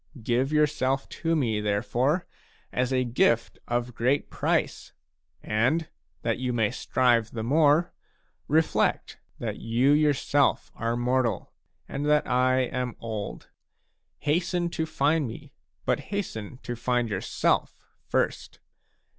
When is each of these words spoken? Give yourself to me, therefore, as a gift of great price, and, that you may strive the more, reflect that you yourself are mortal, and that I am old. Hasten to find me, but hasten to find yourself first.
Give 0.23 0.51
yourself 0.51 1.07
to 1.09 1.35
me, 1.35 1.61
therefore, 1.61 2.25
as 2.73 2.91
a 2.91 3.03
gift 3.03 3.59
of 3.67 3.93
great 3.93 4.31
price, 4.31 4.93
and, 5.43 5.89
that 6.23 6.39
you 6.39 6.51
may 6.51 6.71
strive 6.71 7.29
the 7.29 7.43
more, 7.43 7.93
reflect 8.47 9.19
that 9.37 9.57
you 9.57 9.91
yourself 9.91 10.71
are 10.73 10.97
mortal, 10.97 11.53
and 11.87 12.07
that 12.07 12.25
I 12.27 12.61
am 12.61 12.95
old. 12.99 13.49
Hasten 14.17 14.69
to 14.71 14.87
find 14.87 15.27
me, 15.27 15.53
but 15.85 15.99
hasten 15.99 16.57
to 16.63 16.75
find 16.75 17.07
yourself 17.07 17.77
first. 18.07 18.59